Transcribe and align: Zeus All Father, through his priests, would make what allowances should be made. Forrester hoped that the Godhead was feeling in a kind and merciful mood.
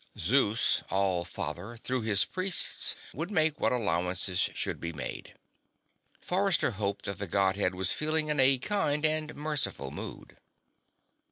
Zeus 0.17 0.81
All 0.89 1.23
Father, 1.23 1.77
through 1.77 2.01
his 2.01 2.25
priests, 2.25 2.95
would 3.13 3.29
make 3.29 3.59
what 3.59 3.71
allowances 3.71 4.39
should 4.55 4.79
be 4.79 4.91
made. 4.91 5.35
Forrester 6.19 6.71
hoped 6.71 7.05
that 7.05 7.19
the 7.19 7.27
Godhead 7.27 7.75
was 7.75 7.91
feeling 7.91 8.29
in 8.29 8.39
a 8.39 8.57
kind 8.57 9.05
and 9.05 9.35
merciful 9.35 9.91
mood. 9.91 10.37